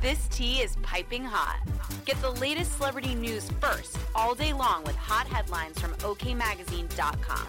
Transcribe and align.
This 0.00 0.28
tea 0.28 0.60
is 0.60 0.76
piping 0.82 1.24
hot. 1.24 1.58
Get 2.04 2.20
the 2.22 2.30
latest 2.30 2.76
celebrity 2.76 3.16
news 3.16 3.50
first 3.60 3.98
all 4.14 4.32
day 4.32 4.52
long 4.52 4.84
with 4.84 4.94
hot 4.94 5.26
headlines 5.26 5.76
from 5.80 5.92
OKMagazine.com. 5.94 7.48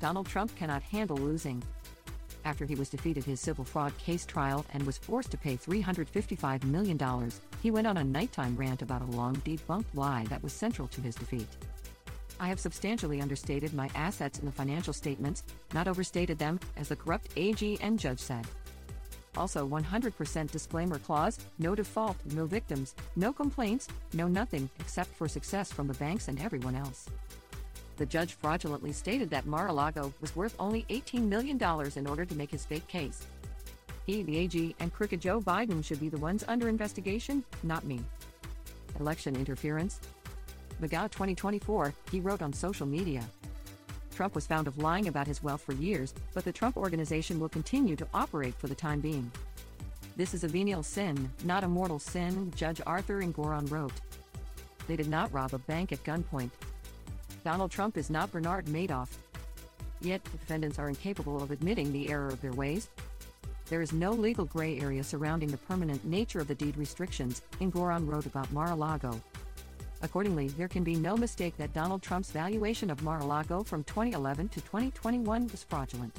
Donald 0.00 0.26
Trump 0.26 0.56
cannot 0.56 0.82
handle 0.82 1.18
losing. 1.18 1.62
After 2.46 2.64
he 2.64 2.74
was 2.74 2.88
defeated 2.88 3.22
his 3.22 3.38
civil 3.38 3.66
fraud 3.66 3.96
case 3.98 4.24
trial 4.24 4.64
and 4.72 4.82
was 4.84 4.96
forced 4.96 5.30
to 5.32 5.36
pay 5.36 5.58
$355 5.58 6.64
million, 6.64 6.98
he 7.62 7.70
went 7.70 7.86
on 7.86 7.98
a 7.98 8.04
nighttime 8.04 8.56
rant 8.56 8.80
about 8.80 9.02
a 9.02 9.16
long 9.16 9.36
debunked 9.36 9.94
lie 9.94 10.24
that 10.30 10.42
was 10.42 10.54
central 10.54 10.88
to 10.88 11.02
his 11.02 11.14
defeat. 11.14 11.46
I 12.40 12.48
have 12.48 12.58
substantially 12.58 13.20
understated 13.20 13.74
my 13.74 13.90
assets 13.94 14.38
in 14.38 14.46
the 14.46 14.52
financial 14.52 14.94
statements, 14.94 15.44
not 15.74 15.86
overstated 15.86 16.38
them, 16.38 16.58
as 16.78 16.88
the 16.88 16.96
corrupt 16.96 17.28
AG 17.36 17.78
and 17.82 17.98
judge 17.98 18.18
said. 18.18 18.46
Also, 19.36 19.66
100% 19.66 20.50
disclaimer 20.50 20.98
clause 20.98 21.38
no 21.58 21.74
default, 21.74 22.16
no 22.32 22.44
victims, 22.44 22.94
no 23.16 23.32
complaints, 23.32 23.88
no 24.12 24.28
nothing 24.28 24.68
except 24.78 25.14
for 25.14 25.26
success 25.26 25.72
from 25.72 25.88
the 25.88 25.94
banks 25.94 26.28
and 26.28 26.40
everyone 26.40 26.74
else. 26.74 27.08
The 27.96 28.06
judge 28.06 28.34
fraudulently 28.34 28.92
stated 28.92 29.30
that 29.30 29.46
Mar 29.46 29.68
a 29.68 29.72
Lago 29.72 30.12
was 30.20 30.34
worth 30.36 30.54
only 30.58 30.84
$18 30.90 31.28
million 31.28 31.60
in 31.96 32.06
order 32.06 32.24
to 32.24 32.34
make 32.34 32.50
his 32.50 32.64
fake 32.64 32.86
case. 32.88 33.26
He, 34.06 34.22
the 34.22 34.38
AG, 34.38 34.74
and 34.80 34.92
crooked 34.92 35.20
Joe 35.20 35.40
Biden 35.40 35.84
should 35.84 36.00
be 36.00 36.08
the 36.08 36.18
ones 36.18 36.44
under 36.48 36.68
investigation, 36.68 37.44
not 37.62 37.84
me. 37.84 38.00
Election 38.98 39.36
interference? 39.36 40.00
MAGA 40.80 41.08
2024, 41.12 41.94
he 42.10 42.20
wrote 42.20 42.42
on 42.42 42.52
social 42.52 42.86
media. 42.86 43.22
Trump 44.14 44.34
was 44.34 44.46
found 44.46 44.66
of 44.66 44.78
lying 44.78 45.08
about 45.08 45.26
his 45.26 45.42
wealth 45.42 45.62
for 45.62 45.72
years, 45.72 46.14
but 46.34 46.44
the 46.44 46.52
Trump 46.52 46.76
organization 46.76 47.40
will 47.40 47.48
continue 47.48 47.96
to 47.96 48.06
operate 48.14 48.54
for 48.54 48.68
the 48.68 48.74
time 48.74 49.00
being. 49.00 49.30
This 50.16 50.34
is 50.34 50.44
a 50.44 50.48
venial 50.48 50.82
sin, 50.82 51.30
not 51.44 51.64
a 51.64 51.68
mortal 51.68 51.98
sin, 51.98 52.52
Judge 52.54 52.80
Arthur 52.86 53.22
Engoron 53.22 53.70
wrote. 53.70 53.92
They 54.86 54.96
did 54.96 55.08
not 55.08 55.32
rob 55.32 55.54
a 55.54 55.58
bank 55.58 55.92
at 55.92 56.04
gunpoint. 56.04 56.50
Donald 57.44 57.70
Trump 57.70 57.96
is 57.96 58.10
not 58.10 58.30
Bernard 58.30 58.66
Madoff. 58.66 59.08
Yet, 60.00 60.22
defendants 60.24 60.78
are 60.78 60.88
incapable 60.88 61.42
of 61.42 61.50
admitting 61.50 61.92
the 61.92 62.10
error 62.10 62.28
of 62.28 62.40
their 62.40 62.52
ways. 62.52 62.88
There 63.68 63.80
is 63.80 63.92
no 63.92 64.10
legal 64.12 64.44
gray 64.44 64.78
area 64.80 65.02
surrounding 65.02 65.50
the 65.50 65.56
permanent 65.56 66.04
nature 66.04 66.40
of 66.40 66.48
the 66.48 66.54
deed 66.54 66.76
restrictions, 66.76 67.42
Engoron 67.60 68.06
wrote 68.06 68.26
about 68.26 68.52
Mar 68.52 68.72
a 68.72 68.74
Lago. 68.74 69.18
Accordingly, 70.02 70.48
there 70.48 70.68
can 70.68 70.82
be 70.82 70.96
no 70.96 71.16
mistake 71.16 71.56
that 71.56 71.72
Donald 71.72 72.02
Trump's 72.02 72.32
valuation 72.32 72.90
of 72.90 73.02
Mar 73.02 73.20
a 73.20 73.24
Lago 73.24 73.62
from 73.62 73.84
2011 73.84 74.48
to 74.48 74.60
2021 74.60 75.46
was 75.48 75.62
fraudulent. 75.62 76.14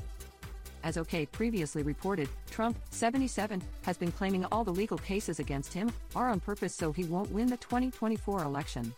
As 0.83 0.97
OK 0.97 1.25
previously 1.27 1.83
reported, 1.83 2.29
Trump, 2.49 2.77
77, 2.89 3.61
has 3.83 3.97
been 3.97 4.11
claiming 4.11 4.45
all 4.45 4.63
the 4.63 4.71
legal 4.71 4.97
cases 4.97 5.39
against 5.39 5.73
him 5.73 5.91
are 6.15 6.29
on 6.29 6.39
purpose 6.39 6.73
so 6.73 6.91
he 6.91 7.03
won't 7.05 7.31
win 7.31 7.47
the 7.47 7.57
2024 7.57 8.43
election. 8.43 8.93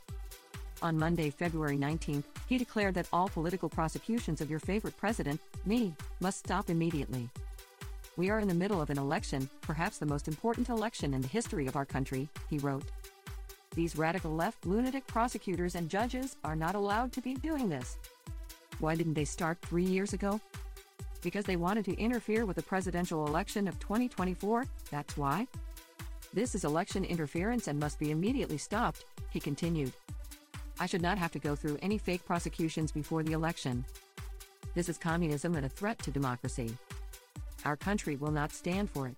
On 0.81 0.97
Monday, 0.97 1.30
February 1.30 1.78
19, 1.78 2.23
he 2.47 2.58
declared 2.58 2.94
that 2.95 3.08
all 3.13 3.30
political 3.30 3.69
prosecutions 3.69 4.41
of 4.41 4.50
your 4.50 4.59
favorite 4.59 4.97
president, 4.97 5.39
me, 5.66 5.95
must 6.19 6.39
stop 6.39 6.69
immediately. 6.69 7.30
We 8.17 8.30
are 8.30 8.39
in 8.39 8.47
the 8.47 8.53
middle 8.53 8.81
of 8.81 8.89
an 8.89 8.97
election, 8.97 9.50
perhaps 9.61 9.97
the 9.97 10.06
most 10.06 10.28
important 10.28 10.69
election 10.69 11.13
in 11.13 11.22
the 11.22 11.28
history 11.28 11.67
of 11.67 11.75
our 11.75 11.86
country, 11.86 12.30
he 12.50 12.59
wrote. 12.59 12.83
These 13.76 13.98
radical 13.98 14.31
left 14.31 14.66
lunatic 14.66 15.06
prosecutors 15.06 15.76
and 15.76 15.90
judges 15.90 16.38
are 16.45 16.56
not 16.56 16.76
allowed 16.76 17.12
to 17.14 17.22
be 17.22 17.36
doing 17.36 17.68
this. 17.68 17.98
Why 18.80 18.95
didn't 18.95 19.14
they 19.14 19.26
start 19.26 19.62
three 19.62 19.84
years 19.84 20.14
ago? 20.14 20.40
Because 21.22 21.45
they 21.45 21.58
wanted 21.58 21.84
to 21.86 21.98
interfere 21.98 22.46
with 22.46 22.56
the 22.56 22.64
presidential 22.64 23.28
election 23.28 23.68
of 23.68 23.80
2024, 23.80 24.66
that's 24.92 25.18
why? 25.18 25.48
This 26.34 26.56
is 26.56 26.64
election 26.64 27.03
interference 27.03 27.68
and 27.68 27.80
must 27.80 28.00
be 28.00 28.12
immediately 28.12 28.58
stopped, 28.58 29.06
he 29.30 29.40
continued. 29.40 29.92
I 30.80 30.86
should 30.86 31.02
not 31.02 31.18
have 31.18 31.31
to 31.31 31.40
go 31.40 31.56
through 31.56 31.80
any 31.81 31.97
fake 31.97 32.25
prosecutions 32.25 32.92
before 32.92 33.24
the 33.24 33.34
election. 33.34 33.86
This 34.74 34.90
is 34.90 34.97
communism 34.97 35.56
and 35.56 35.66
a 35.66 35.69
threat 35.69 36.00
to 36.00 36.12
democracy. 36.12 36.78
Our 37.63 37.75
country 37.75 38.16
will 38.16 38.31
not 38.31 38.52
stand 38.52 38.90
for 38.90 39.07
it. 39.07 39.18